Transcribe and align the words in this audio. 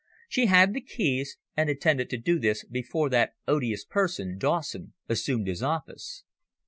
She 0.27 0.47
had 0.47 0.73
the 0.73 0.81
keys, 0.81 1.37
and 1.55 1.69
intended 1.69 2.09
to 2.09 2.17
do 2.17 2.39
this 2.39 2.65
before 2.65 3.07
that 3.11 3.35
odious 3.47 3.85
person, 3.85 4.39
Dawson, 4.39 4.93
assumed 5.07 5.45
his 5.45 5.61
office. 5.61 6.23